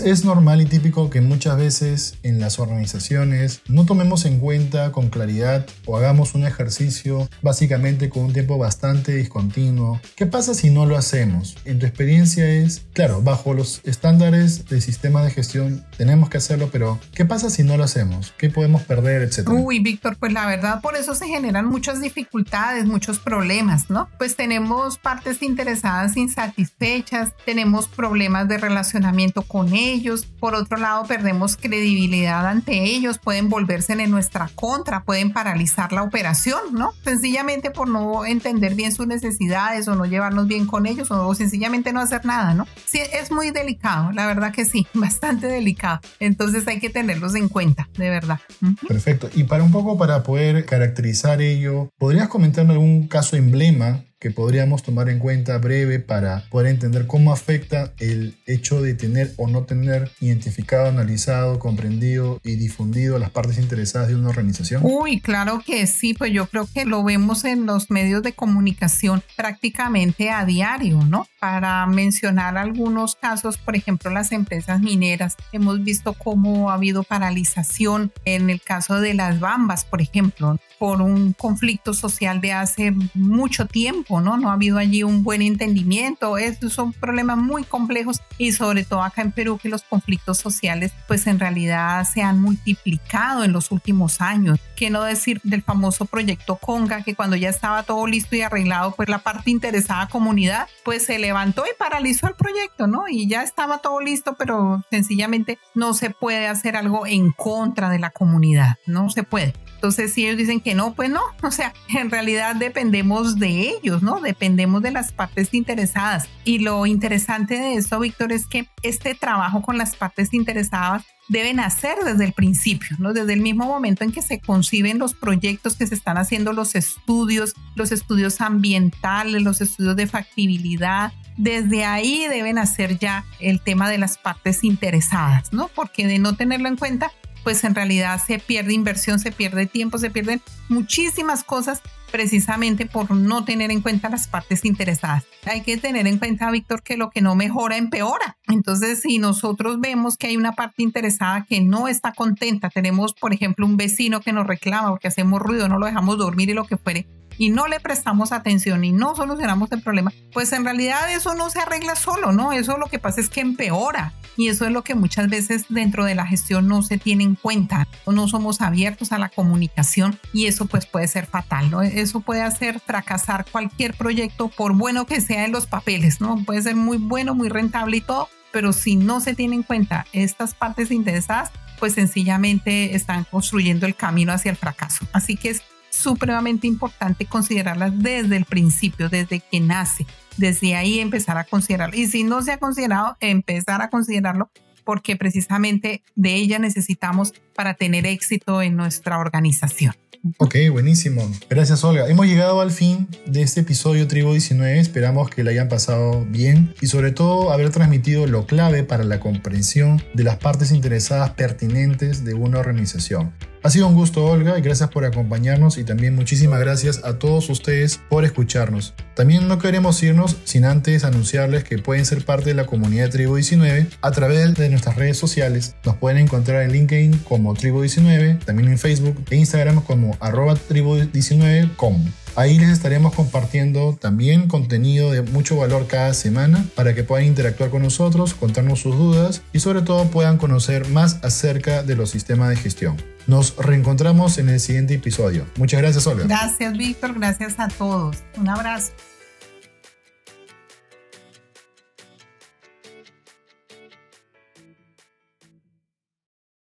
Es 0.03 0.25
normal 0.25 0.61
y 0.61 0.65
típico 0.65 1.09
que 1.09 1.21
muchas 1.21 1.57
veces 1.57 2.17
en 2.23 2.39
las 2.39 2.59
organizaciones 2.59 3.61
no 3.67 3.85
tomemos 3.85 4.25
en 4.25 4.39
cuenta 4.39 4.91
con 4.91 5.09
claridad 5.09 5.65
o 5.85 5.97
hagamos 5.97 6.35
un 6.35 6.45
ejercicio 6.45 7.29
básicamente 7.41 8.09
con 8.09 8.25
un 8.25 8.33
tiempo 8.33 8.57
bastante 8.57 9.15
discontinuo. 9.15 9.99
¿Qué 10.15 10.25
pasa 10.25 10.53
si 10.53 10.69
no 10.69 10.85
lo 10.85 10.97
hacemos? 10.97 11.57
En 11.65 11.79
tu 11.79 11.85
experiencia 11.85 12.47
es, 12.47 12.83
claro, 12.93 13.21
bajo 13.21 13.53
los 13.53 13.81
estándares 13.83 14.67
del 14.67 14.81
sistema 14.81 15.23
de 15.23 15.31
gestión 15.31 15.85
tenemos 15.97 16.29
que 16.29 16.37
hacerlo, 16.37 16.69
pero 16.71 16.99
¿qué 17.13 17.25
pasa 17.25 17.49
si 17.49 17.63
no 17.63 17.77
lo 17.77 17.83
hacemos? 17.83 18.33
¿Qué 18.37 18.49
podemos 18.49 18.83
perder, 18.83 19.21
etcétera? 19.23 19.55
Uy, 19.55 19.79
Víctor, 19.79 20.17
pues 20.17 20.33
la 20.33 20.45
verdad 20.45 20.81
por 20.81 20.95
eso 20.95 21.15
se 21.15 21.27
generan 21.27 21.65
muchas 21.65 22.01
dificultades, 22.01 22.85
muchos 22.85 23.19
problemas, 23.19 23.89
¿no? 23.89 24.09
Pues 24.17 24.35
tenemos 24.35 24.97
partes 24.97 25.41
interesadas 25.41 26.17
insatisfechas, 26.17 27.33
tenemos 27.45 27.87
problemas 27.87 28.47
de 28.47 28.57
relacionamiento 28.57 29.41
con 29.49 29.73
ellos. 29.73 30.25
Por 30.25 30.55
otro 30.55 30.77
lado, 30.77 31.03
perdemos 31.05 31.57
credibilidad 31.57 32.47
ante 32.47 32.83
ellos, 32.83 33.17
pueden 33.17 33.49
volverse 33.49 33.93
en 33.93 34.11
nuestra 34.11 34.49
contra, 34.55 35.03
pueden 35.03 35.33
paralizar 35.33 35.91
la 35.91 36.03
operación, 36.03 36.59
¿no? 36.71 36.93
Sencillamente 37.03 37.71
por 37.71 37.89
no 37.89 38.25
entender 38.25 38.75
bien 38.75 38.93
sus 38.93 39.07
necesidades 39.07 39.87
o 39.87 39.95
no 39.95 40.05
llevarnos 40.05 40.47
bien 40.47 40.67
con 40.67 40.85
ellos 40.85 41.09
o, 41.11 41.33
sencillamente 41.33 41.91
no 41.91 41.99
hacer 41.99 42.23
nada, 42.25 42.53
¿no? 42.53 42.67
Sí, 42.85 42.99
es 43.11 43.31
muy 43.31 43.51
delicado, 43.51 44.11
la 44.11 44.27
verdad 44.27 44.53
que 44.53 44.63
sí, 44.63 44.87
bastante 44.93 45.47
delicado. 45.47 45.99
Entonces 46.19 46.67
hay 46.67 46.79
que 46.79 46.89
tenerlos 46.89 47.35
en 47.35 47.49
cuenta, 47.49 47.89
de 47.97 48.09
verdad. 48.09 48.39
Perfecto. 48.87 49.29
Y 49.33 49.45
para 49.45 49.63
un 49.63 49.71
poco 49.71 49.97
para 49.97 50.23
poder 50.23 50.65
caracterizar 50.65 51.41
ello, 51.41 51.89
¿podrías 51.97 52.29
comentarme 52.29 52.73
algún 52.73 53.07
caso 53.07 53.35
emblema 53.35 54.03
que 54.19 54.31
podríamos 54.31 54.83
tomar 54.83 55.09
en 55.09 55.19
cuenta 55.19 55.57
breve 55.57 55.99
para 55.99 56.43
poder 56.49 56.67
entender 56.67 57.07
cómo 57.07 57.31
afecta 57.31 57.93
el 57.99 58.35
hecho 58.45 58.81
de 58.81 58.93
tener 58.93 59.33
o 59.37 59.47
no 59.47 59.63
tener 59.63 60.11
identificado, 60.19 60.87
analizado, 60.89 61.57
comprendido 61.57 62.41
y 62.43 62.55
difundido 62.55 63.17
las 63.17 63.29
partes 63.29 63.57
interesadas 63.57 64.09
de 64.09 64.15
una 64.15 64.29
organización? 64.29 64.81
Uy, 64.83 65.21
claro 65.21 65.63
que 65.65 65.87
sí, 65.87 66.13
pues 66.13 66.33
yo 66.33 66.47
creo 66.47 66.67
que 66.73 66.85
lo 66.85 67.03
vemos 67.03 67.45
en 67.45 67.65
los 67.65 67.89
medios 67.89 68.21
de 68.21 68.33
comunicación 68.33 69.23
prácticamente 69.37 70.29
a 70.29 70.45
diario, 70.45 70.99
¿no? 71.05 71.27
Para 71.39 71.85
mencionar 71.85 72.57
algunos 72.57 73.15
casos, 73.15 73.57
por 73.57 73.77
ejemplo, 73.77 74.11
las 74.11 74.33
empresas 74.33 74.81
mineras, 74.81 75.37
hemos 75.53 75.81
visto 75.83 76.13
cómo 76.13 76.71
ha 76.71 76.73
habido 76.73 77.03
paralización 77.03 78.11
en 78.25 78.49
el 78.49 78.61
caso 78.61 78.99
de 78.99 79.13
las 79.13 79.39
bambas, 79.39 79.85
por 79.85 80.01
ejemplo, 80.01 80.59
por 80.77 81.01
un 81.01 81.33
conflicto 81.33 81.93
social 81.93 82.41
de 82.41 82.53
hace 82.53 82.93
mucho 83.13 83.67
tiempo, 83.67 84.08
¿no? 84.09 84.37
No 84.37 84.49
ha 84.49 84.53
habido 84.53 84.79
allí 84.79 85.03
un 85.03 85.23
buen 85.23 85.43
entendimiento. 85.43 86.37
Estos 86.39 86.73
son 86.73 86.93
problemas 86.93 87.37
muy 87.37 87.63
complejos 87.63 88.21
y 88.39 88.51
sobre 88.51 88.83
todo 88.83 89.03
acá 89.03 89.21
en 89.21 89.31
Perú 89.31 89.59
que 89.61 89.69
los 89.69 89.83
conflictos 89.83 90.39
sociales 90.39 90.91
pues 91.07 91.27
en 91.27 91.39
realidad 91.39 92.03
se 92.11 92.23
han 92.23 92.41
multiplicado 92.41 93.43
en 93.43 93.53
los 93.53 93.71
últimos 93.71 94.21
años. 94.21 94.59
¿Qué 94.75 94.89
no 94.89 95.03
decir 95.03 95.39
del 95.43 95.61
famoso 95.61 96.05
proyecto 96.05 96.55
Conga 96.55 97.03
que 97.03 97.15
cuando 97.15 97.35
ya 97.35 97.49
estaba 97.49 97.83
todo 97.83 98.07
listo 98.07 98.35
y 98.35 98.41
arreglado 98.41 98.93
pues 98.95 99.09
la 99.09 99.19
parte 99.19 99.51
interesada 99.51 100.07
comunidad 100.07 100.67
pues 100.83 101.05
se 101.05 101.19
levantó 101.19 101.63
y 101.65 101.77
paralizó 101.77 102.27
el 102.27 102.35
proyecto, 102.35 102.87
¿no? 102.87 103.03
Y 103.07 103.27
ya 103.27 103.43
estaba 103.43 103.77
todo 103.77 103.99
listo 104.01 104.35
pero 104.37 104.83
sencillamente 104.89 105.59
no 105.75 105.93
se 105.93 106.09
puede 106.09 106.47
hacer 106.47 106.75
algo 106.75 107.05
en 107.05 107.31
contra 107.31 107.89
de 107.89 107.99
la 107.99 108.09
comunidad, 108.09 108.77
no 108.87 109.09
se 109.09 109.23
puede. 109.23 109.53
Entonces, 109.79 110.11
si 110.11 110.25
ellos 110.25 110.37
dicen 110.37 110.59
que 110.59 110.75
no, 110.75 110.93
pues 110.93 111.09
no. 111.09 111.21
O 111.41 111.51
sea, 111.51 111.73
en 111.87 112.11
realidad 112.11 112.57
dependemos 112.57 113.39
de 113.39 113.69
ellos, 113.69 114.03
¿no? 114.03 114.19
Dependemos 114.19 114.83
de 114.83 114.91
las 114.91 115.13
partes 115.13 115.53
interesadas. 115.53 116.27
Y 116.43 116.59
lo 116.59 116.85
interesante 116.85 117.57
de 117.57 117.75
esto, 117.75 117.97
Víctor, 117.99 118.33
es 118.33 118.45
que 118.45 118.67
este 118.83 119.15
trabajo 119.15 119.61
con 119.61 119.77
las 119.77 119.95
partes 119.95 120.33
interesadas 120.33 121.03
deben 121.29 121.59
hacer 121.59 121.97
desde 122.03 122.25
el 122.25 122.33
principio, 122.33 122.97
¿no? 122.99 123.13
Desde 123.13 123.33
el 123.33 123.41
mismo 123.41 123.65
momento 123.65 124.03
en 124.03 124.11
que 124.11 124.21
se 124.21 124.39
conciben 124.39 124.99
los 124.99 125.13
proyectos, 125.13 125.75
que 125.75 125.87
se 125.87 125.95
están 125.95 126.17
haciendo 126.17 126.51
los 126.51 126.75
estudios, 126.75 127.53
los 127.75 127.91
estudios 127.91 128.41
ambientales, 128.41 129.41
los 129.41 129.61
estudios 129.61 129.95
de 129.95 130.07
factibilidad, 130.07 131.13
desde 131.39 131.85
ahí 131.85 132.27
deben 132.29 132.57
hacer 132.57 132.99
ya 132.99 133.23
el 133.39 133.61
tema 133.61 133.89
de 133.89 133.97
las 133.97 134.17
partes 134.17 134.65
interesadas, 134.65 135.53
¿no? 135.53 135.69
Porque 135.73 136.05
de 136.05 136.19
no 136.19 136.35
tenerlo 136.35 136.67
en 136.67 136.75
cuenta, 136.75 137.11
pues 137.43 137.63
en 137.63 137.75
realidad 137.75 138.21
se 138.25 138.39
pierde 138.39 138.73
inversión, 138.73 139.19
se 139.19 139.31
pierde 139.31 139.65
tiempo, 139.65 139.97
se 139.97 140.09
pierden 140.09 140.41
muchísimas 140.67 141.43
cosas 141.43 141.81
precisamente 142.11 142.85
por 142.85 143.11
no 143.11 143.45
tener 143.45 143.71
en 143.71 143.81
cuenta 143.81 144.09
las 144.09 144.27
partes 144.27 144.65
interesadas. 144.65 145.25
Hay 145.45 145.61
que 145.61 145.77
tener 145.77 146.07
en 146.07 146.17
cuenta, 146.17 146.49
Víctor, 146.51 146.81
que 146.83 146.97
lo 146.97 147.09
que 147.09 147.21
no 147.21 147.35
mejora 147.35 147.77
empeora. 147.77 148.37
Entonces, 148.47 149.01
si 149.01 149.19
nosotros 149.19 149.79
vemos 149.79 150.17
que 150.17 150.27
hay 150.27 150.37
una 150.37 150.53
parte 150.53 150.83
interesada 150.83 151.45
que 151.47 151.61
no 151.61 151.87
está 151.87 152.13
contenta, 152.13 152.69
tenemos, 152.69 153.13
por 153.13 153.33
ejemplo, 153.33 153.65
un 153.65 153.77
vecino 153.77 154.21
que 154.21 154.33
nos 154.33 154.47
reclama 154.47 154.89
porque 154.89 155.07
hacemos 155.07 155.39
ruido, 155.41 155.67
no 155.67 155.79
lo 155.79 155.85
dejamos 155.85 156.17
dormir 156.17 156.49
y 156.49 156.53
lo 156.53 156.65
que 156.65 156.77
fuere, 156.77 157.07
y 157.39 157.49
no 157.49 157.67
le 157.67 157.79
prestamos 157.79 158.31
atención 158.31 158.83
y 158.83 158.91
no 158.91 159.15
solucionamos 159.15 159.71
el 159.71 159.81
problema, 159.81 160.11
pues 160.33 160.51
en 160.51 160.65
realidad 160.65 161.11
eso 161.11 161.33
no 161.33 161.49
se 161.49 161.59
arregla 161.59 161.95
solo, 161.95 162.31
¿no? 162.33 162.51
Eso 162.51 162.77
lo 162.77 162.87
que 162.87 162.99
pasa 162.99 163.21
es 163.21 163.29
que 163.29 163.39
empeora. 163.41 164.13
Y 164.35 164.47
eso 164.47 164.65
es 164.65 164.71
lo 164.71 164.83
que 164.83 164.95
muchas 164.95 165.29
veces 165.29 165.65
dentro 165.69 166.05
de 166.05 166.15
la 166.15 166.25
gestión 166.25 166.67
no 166.67 166.81
se 166.81 166.97
tiene 166.97 167.23
en 167.23 167.35
cuenta. 167.35 167.87
No 168.05 168.27
somos 168.27 168.61
abiertos 168.61 169.11
a 169.11 169.17
la 169.19 169.29
comunicación 169.29 170.17
y 170.31 170.45
eso 170.45 170.65
pues 170.65 170.85
puede 170.85 171.07
ser 171.07 171.25
fatal, 171.25 171.71
¿no? 171.71 171.81
Eso 171.81 172.19
puede 172.21 172.41
hacer 172.41 172.79
fracasar 172.79 173.45
cualquier 173.51 173.95
proyecto 173.95 174.49
por 174.49 174.73
bueno 174.73 175.05
que 175.05 175.19
sea 175.19 175.45
en 175.45 175.51
los 175.51 175.65
papeles, 175.65 176.21
¿no? 176.21 176.43
Puede 176.45 176.61
ser 176.61 176.75
muy 176.75 176.97
bueno, 176.97 177.35
muy 177.35 177.49
rentable 177.49 177.97
y 177.97 178.01
todo, 178.01 178.29
pero 178.51 178.73
si 178.73 178.95
no 178.95 179.19
se 179.21 179.33
tienen 179.33 179.59
en 179.59 179.63
cuenta 179.63 180.05
estas 180.13 180.53
partes 180.53 180.91
interesadas, 180.91 181.51
pues 181.79 181.93
sencillamente 181.93 182.95
están 182.95 183.25
construyendo 183.25 183.85
el 183.85 183.95
camino 183.95 184.33
hacia 184.33 184.51
el 184.51 184.57
fracaso. 184.57 185.05
Así 185.13 185.37
que 185.37 185.49
es 185.49 185.63
supremamente 185.89 186.67
importante 186.67 187.25
considerarlas 187.25 187.97
desde 187.97 188.37
el 188.37 188.45
principio, 188.45 189.09
desde 189.09 189.39
que 189.39 189.59
nace. 189.59 190.05
Desde 190.37 190.75
ahí 190.75 190.99
empezar 190.99 191.37
a 191.37 191.43
considerarlo. 191.43 191.95
Y 191.95 192.07
si 192.07 192.23
no 192.23 192.41
se 192.41 192.53
ha 192.53 192.57
considerado, 192.57 193.17
empezar 193.19 193.81
a 193.81 193.89
considerarlo 193.89 194.49
porque 194.83 195.15
precisamente 195.15 196.01
de 196.15 196.35
ella 196.35 196.57
necesitamos 196.57 197.33
para 197.53 197.75
tener 197.75 198.05
éxito 198.05 198.61
en 198.61 198.75
nuestra 198.75 199.19
organización. 199.19 199.93
Ok, 200.37 200.55
buenísimo. 200.71 201.29
Gracias, 201.49 201.83
Olga. 201.83 202.09
Hemos 202.09 202.25
llegado 202.25 202.59
al 202.59 202.71
fin 202.71 203.07
de 203.25 203.41
este 203.41 203.61
episodio 203.61 204.07
Tribu 204.07 204.31
19. 204.31 204.79
Esperamos 204.79 205.29
que 205.29 205.43
lo 205.43 205.49
hayan 205.49 205.69
pasado 205.69 206.25
bien 206.25 206.73
y 206.81 206.87
sobre 206.87 207.11
todo 207.11 207.53
haber 207.53 207.69
transmitido 207.69 208.27
lo 208.27 208.45
clave 208.45 208.83
para 208.83 209.03
la 209.03 209.19
comprensión 209.19 210.01
de 210.13 210.23
las 210.23 210.37
partes 210.37 210.71
interesadas 210.71 211.31
pertinentes 211.31 212.25
de 212.25 212.33
una 212.33 212.59
organización. 212.59 213.33
Ha 213.61 213.69
sido 213.69 213.87
un 213.87 213.93
gusto, 213.93 214.25
Olga, 214.25 214.57
y 214.57 214.61
gracias 214.61 214.89
por 214.89 215.03
acompañarnos 215.03 215.77
y 215.77 215.83
también 215.83 216.15
muchísimas 216.15 216.61
gracias 216.61 217.01
a 217.03 217.19
todos 217.19 217.49
ustedes 217.49 217.99
por 218.09 218.23
escucharnos. 218.23 218.93
También 219.15 219.49
no 219.49 219.59
queremos 219.59 220.01
irnos 220.01 220.37
sin 220.45 220.63
antes 220.63 221.03
anunciarles 221.03 221.65
que 221.65 221.77
pueden 221.77 222.05
ser 222.05 222.23
parte 222.23 222.51
de 222.51 222.55
la 222.55 222.65
comunidad 222.65 223.05
de 223.05 223.11
Tribu 223.11 223.35
19 223.35 223.87
a 224.01 224.11
través 224.11 224.55
de 224.55 224.69
nuestras 224.69 224.95
redes 224.95 225.17
sociales. 225.17 225.75
Nos 225.83 225.97
pueden 225.97 226.19
encontrar 226.19 226.63
en 226.63 226.71
LinkedIn 226.71 227.19
como 227.27 227.53
Tribu 227.53 227.81
19, 227.81 228.39
también 228.45 228.69
en 228.69 228.77
Facebook 228.77 229.25
e 229.29 229.35
Instagram 229.35 229.81
como 229.81 230.15
arroba 230.21 230.55
tribu19com. 230.55 231.97
Ahí 232.39 232.57
les 232.57 232.69
estaremos 232.69 233.13
compartiendo 233.13 233.97
también 233.99 234.47
contenido 234.47 235.11
de 235.11 235.23
mucho 235.23 235.57
valor 235.57 235.87
cada 235.87 236.13
semana 236.13 236.63
para 236.73 236.95
que 236.95 237.03
puedan 237.03 237.25
interactuar 237.25 237.69
con 237.69 237.81
nosotros, 237.81 238.33
contarnos 238.33 238.79
sus 238.79 238.95
dudas 238.95 239.41
y 239.51 239.59
sobre 239.59 239.81
todo 239.81 240.09
puedan 240.09 240.37
conocer 240.37 240.87
más 240.87 241.21
acerca 241.21 241.83
de 241.83 241.97
los 241.97 242.11
sistemas 242.11 242.47
de 242.47 242.55
gestión. 242.55 242.95
Nos 243.27 243.57
reencontramos 243.57 244.37
en 244.37 244.47
el 244.47 244.61
siguiente 244.61 244.93
episodio. 244.93 245.47
Muchas 245.57 245.81
gracias, 245.81 246.07
Olga. 246.07 246.27
Gracias, 246.27 246.77
Víctor. 246.77 247.13
Gracias 247.15 247.59
a 247.59 247.67
todos. 247.67 248.15
Un 248.37 248.47
abrazo. 248.47 248.93